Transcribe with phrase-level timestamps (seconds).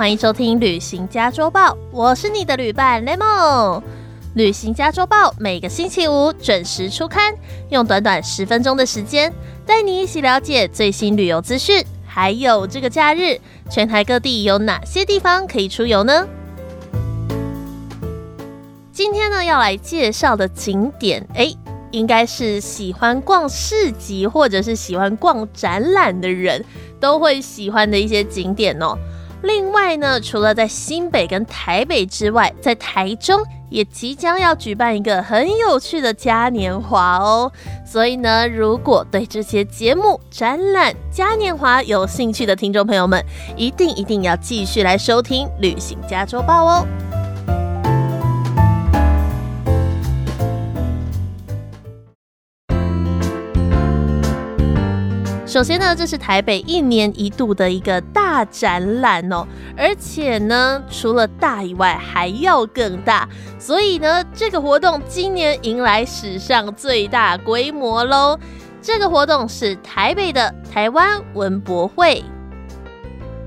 [0.00, 3.80] 欢迎收听《旅行家周报》，我是你的旅伴 Lemon。
[4.32, 7.34] 《旅行家周报》每个星期五准时出刊，
[7.68, 9.30] 用短短十分钟的时间，
[9.66, 16.26] 带你一起了解最新旅游资讯，还有这个假日全台各地有哪些地方可以出游呢？
[18.90, 21.54] 今天呢，要来介绍的景点，哎，
[21.90, 26.64] 应该是喜欢逛市集或者是喜欢逛展览的人
[26.98, 28.96] 都会喜欢的一些景点哦。
[29.42, 37.50] 另外呢，除了在新北跟台北之外，在台中也即将要举办一个很有趣的嘉年华哦。
[37.86, 43.24] 所以呢，如果对这些节目、展览、嘉年华有兴趣的听众朋友们，
[43.56, 46.86] 一定一定要继续来收听《旅行加州报》哦。
[55.50, 59.44] 首先呢，这是台北一年一度的一个大展览哦，
[59.76, 68.38] 而且呢，除了大以外还要更大，所以呢，这个活动今年迎来史上最大规模喽。
[68.80, 72.22] 这个活动是台北的台湾文博会，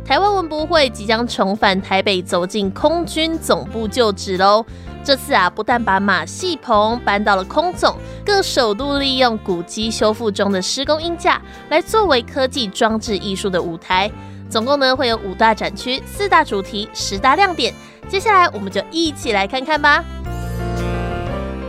[0.06, 4.66] 台湾文博会即将重返台北，走进空军总部旧址喽。
[5.02, 14.12] 这次啊，不但把马戏棚搬到了空总，更首度利用古迹修复中的施工鹰架来作为科技装置艺术的舞台。
[14.50, 17.73] 总共呢会有五大展区、四大主题、十大亮点。
[18.08, 20.04] 接下来我们就一起来看看吧。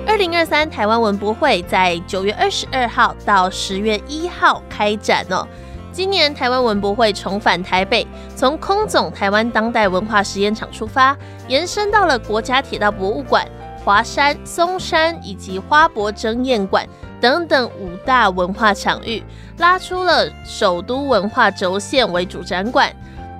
[0.07, 5.47] 二零二三台湾文博会在九月二十二号到十月一号开展哦。
[5.95, 8.05] 今年台湾文博会重返台北，
[8.35, 13.47] 从空总台湾当代文化实验场出发，延伸到了国家铁道博物馆、
[13.85, 16.85] 华山、松山以及花博争艳馆
[17.21, 19.23] 等等五大文化场域，
[19.59, 22.93] 拉出了首都文化轴线为主展馆。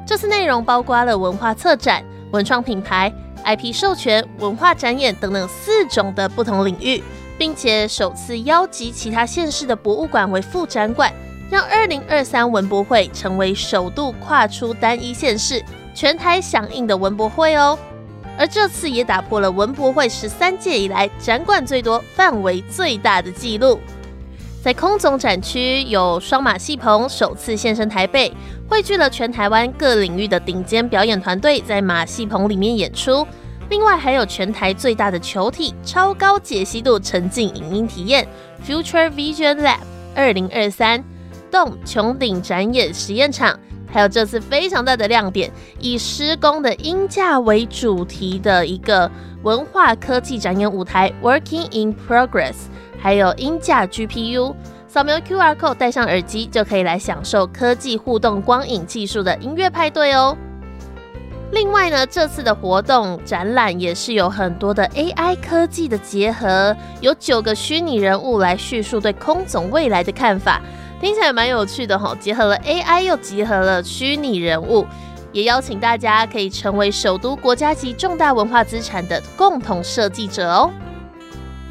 [0.07, 3.13] 这次内容包括了文化策展、文创品牌、
[3.45, 7.03] IP 授权、文化展演等等四种的不同领域，
[7.37, 11.13] 并且首次邀集其他县市的博物馆为副展馆。
[11.51, 15.63] 让二零二三文博会成为首度跨出单一县市、
[15.95, 17.79] 全台响应的文博会哦。
[18.37, 23.79] 而这次也打破了文博会十三届以来展馆最多、范围最大的纪录。
[24.61, 28.33] 在空总展区有双马戏棚首次现身台北，
[28.69, 33.27] 汇聚了全台湾各领域的顶尖表演团队在马戏棚里面演出。
[33.69, 38.27] 另外还有全台最大的球体超高解析度沉浸影音体验
[38.67, 39.79] Future Vision Lab
[40.15, 41.05] 二零二三。
[41.55, 43.57] 洞穹顶展演实验场，
[43.87, 45.49] 还有这次非常大的亮点，
[45.79, 49.09] 以施工的音架为主题的一个
[49.45, 52.57] 文化科技展演舞台 Working in Progress，
[52.99, 54.53] 还有音架 GPU，
[54.89, 60.37] 扫描 QR code 戴上耳机就可以来享受科技互动光影技术的音乐派对哦。
[61.53, 70.61] 另外呢，这次的活动展览也是有很多的 AI 科技的结合，有九个虚拟人物来叙述对空总未来的看法。
[71.05, 74.87] 听起来蛮有趣的哈，结合了 AI 又结合了虚拟人物，
[75.33, 80.71] 也邀请大家可以成为首都国家级重大文化资产的共同设计者哦。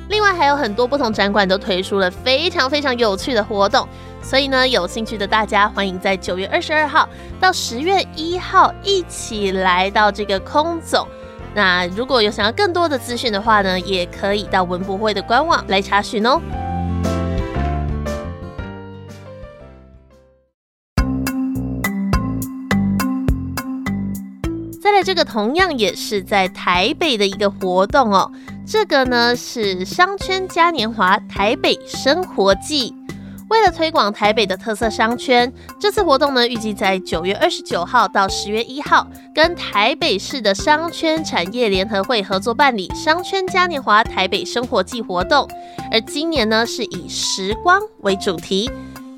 [0.08, 3.88] 另外还有很多不同展馆都推出了非常非常有趣的活动，
[4.22, 11.08] 所以呢，有兴趣的大家欢迎在九月二十二号到十月一号一起来到这个空总。
[11.56, 16.40] 那如果有想要更多的资讯的话呢，也可以到文博会的官网来查询哦。
[24.84, 28.30] 再来这个同样也是在台北的一个活动哦。
[28.68, 32.94] 这个呢是商圈嘉年华台北生活季，
[33.50, 35.50] 为了推广台北的特色商圈，
[35.80, 45.48] 这次活动呢预计在九月二十九号到十月一号，跟台北市的商圈产业联合会合作办理商圈嘉年华台北生活季活动。
[45.94, 48.70] 而今年呢是以时光为主题。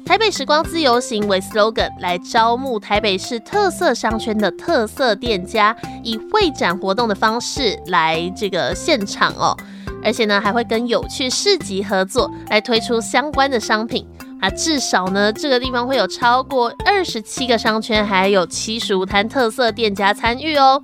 [0.06, 9.58] 台北时光自由行为 slogan 来招募台北市特色商圈的特色店家，以会展活动的方式来这个现场哦，
[10.04, 14.08] 而且呢还会跟有趣市集合作，来推出相关的商品
[14.40, 20.80] 啊，至少呢这个地方会有超过二十七个商圈，还有七十五摊特色店家参与哦。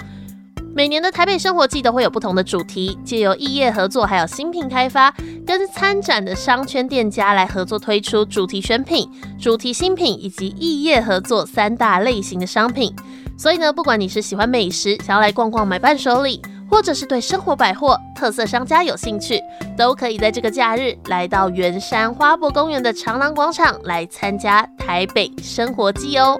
[0.73, 5.13] 每年的台北生活季都会有不同的主题，借由异业合作，还有新品开发，
[5.45, 12.95] 跟参展的商圈店家来合作推出主题选品、主题新品以及异业合作三大类型的商品。
[13.37, 19.41] 所以呢，不管你是喜欢美食，想要来逛逛买伴手礼，或者是对生活百货特色商家有兴趣，
[19.77, 26.39] 都可以在这个假日来到圆山花博公园的长廊广场来参加台北生活季哦。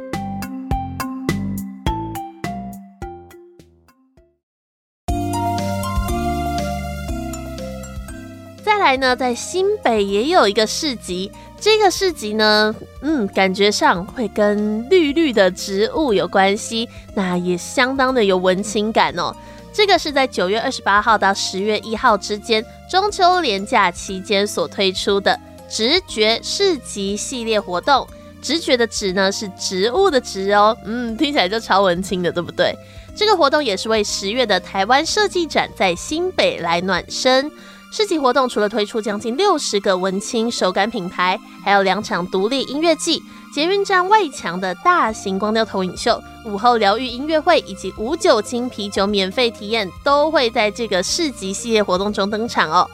[8.92, 19.34] 来呢，在新北也有一个市集，这个市集呢，嗯，感觉上会跟绿绿的植物有关系，那也相当的有文青感哦。
[19.72, 25.40] 这个是在九月二十八号到十月一号之间，中秋连假期间所推出的
[25.70, 28.06] 直觉市集系列活动。
[28.42, 32.76] 直觉的直呢是植物的植哦，嗯，听起来就超文青的，对不对？
[33.16, 37.50] 这个活动也是为十月的台湾设计展在新北来暖身。
[37.94, 43.22] 市集活动除了推出将近六十个文青手感品牌，还有两场独立音乐季、
[43.54, 52.90] 捷运站外墙的大型光雕投影秀、午后疗愈音乐会以及无酒精啤酒免费体验，都会在这个市集系列活动中登场哦。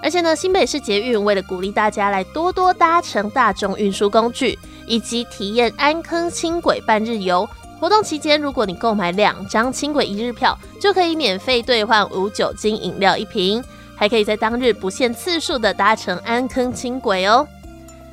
[0.00, 4.56] 而且呢，新北市捷运为了鼓励大家来多多搭乘大众运输工具，
[4.86, 7.48] 以及体验安坑轻轨半日游。
[7.80, 13.62] 活动期间，如果你购买两张轻轨一日票，就可以免费兑换无酒精饮料一瓶，
[13.96, 17.48] 还可以在当日不限次数的搭乘安坑轻轨哦。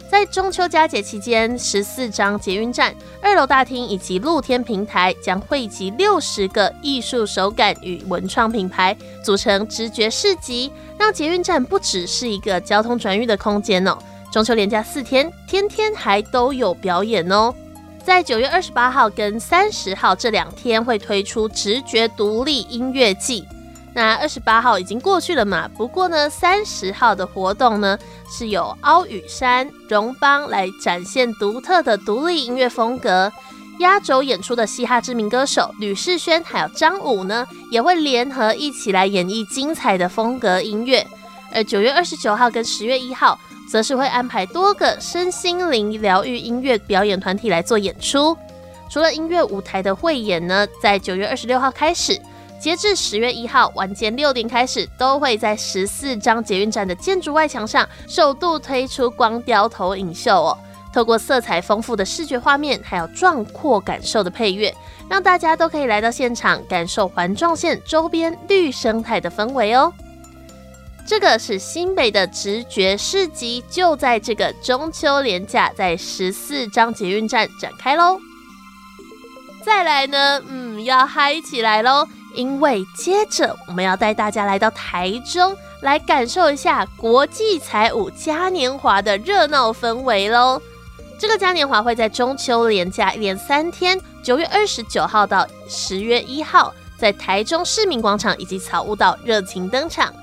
[0.10, 13.98] 在中秋佳节期间，十四张捷运站、二楼大厅以及露天平台将汇集六十个艺术手感与文创品牌，组成直觉市集，让捷运站不只是一个交通转运的空间哦。
[14.32, 17.52] 中秋连假四天，天天还都有表演哦。
[18.04, 23.44] 在九月二十八号跟三十号这两天会推出直觉独立音乐季。
[23.94, 25.70] 那二十八号已经过去了嘛？
[25.78, 27.98] 不过呢，三十号的活动呢
[28.30, 33.32] 是有凹羽山、荣邦来展现独特的独立音乐风格。
[33.80, 41.06] 压轴演出的嘻哈知名歌手吕世轩还有张武呢，也会联合一起来演绎精彩的风格音乐。
[41.54, 43.40] 而九月二十九号跟十月一号。
[43.66, 48.38] 则是会安排多个身心灵疗愈音乐表演团体来做演出。
[48.88, 52.22] 除了音乐舞台的汇演呢，在九月二十六号开始，
[52.64, 60.58] 截至十月一号晚间六点开始，都会在十四张捷运站的建筑外墙上首度推出光雕投影秀哦。
[60.94, 64.74] 透过色彩丰富的视觉画面，还有壮阔感受的配乐，
[65.10, 69.92] 让大家都可以来到现场，感受环状线周边绿生态的氛围哦。
[71.06, 78.18] 这个是新北的直觉市集，就在这个中秋连假，在十四张捷运站展开喽。
[79.66, 82.08] 再来呢，嗯，要嗨起来喽！
[82.34, 90.62] 因为接着我们要带大家来到台中，来感受一下国际彩舞嘉年华的热闹氛围喽。
[91.20, 100.14] 这个嘉年华会在中秋连假一连三天，九月二十九号到十月一号，在台中市民广场以及草悟道热情登场。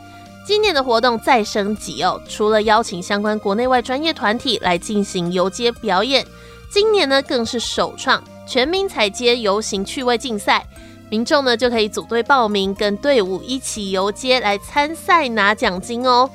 [0.45, 6.27] 今年的活动再升级哦，除了邀请相关国内外专业团体来进行游街表演，
[6.69, 10.67] 今年呢更是首创全民踩街游行趣味竞赛，
[11.11, 16.31] 民众呢就可以组队报名，跟队伍一起游街来参赛拿奖金哦。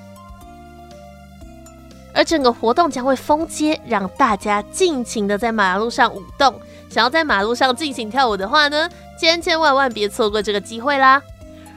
[2.14, 6.54] 而整个活动将会封街，让大家尽情的在马路上舞动。
[6.90, 11.22] 想要在马路上尽情跳舞的话呢，千千万万别错过这个机会啦！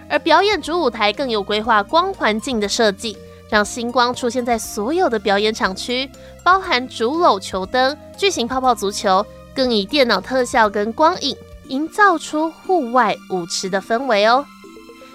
[0.08, 3.16] 而表演主舞台更有规划光环境的设计，
[3.48, 6.08] 让星光出现在所有的表演场区，
[6.44, 11.36] 包含主篓球灯、巨型泡泡足球，更以电脑特效跟光影
[11.68, 14.44] 营造出户外舞池的氛围哦。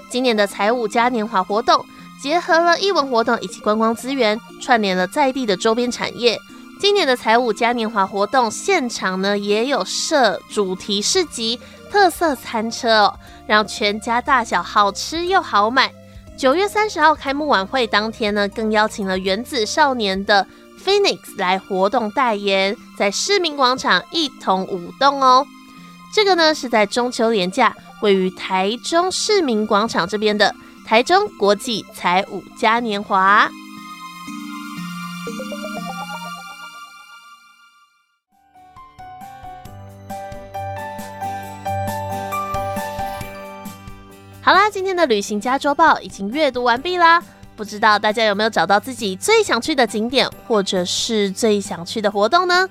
[0.10, 1.86] 今年的财舞嘉年华活动
[2.22, 6.38] 结合了艺文活动以及观光资源，串联了在地的周边产业。
[6.80, 11.60] 今年的财舞嘉年华活动现场呢，也有设主题市集。
[11.90, 15.92] 特色餐车哦，让全家大小好吃又好买。
[16.36, 20.48] 九月三十号开幕晚会当天呢，更邀请了原子少年的
[20.84, 25.46] Phoenix 来活动代言，在市民广场一同舞动哦。
[26.14, 30.54] 这个呢是在中秋连假，位于台中市民广场这边的
[30.86, 33.50] 台中国际彩舞嘉年华。
[44.44, 47.24] 好啦，今天的旅行家周报已经阅读完毕啦。
[47.56, 52.70] 不知道大家有没有找到自己最想去的景点，或者是最想去的活动呢？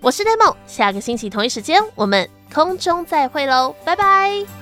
[0.00, 4.61] 我是 Demo，下个星期同一时间我们空中再会喽，拜拜。